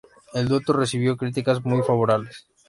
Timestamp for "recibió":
0.73-1.15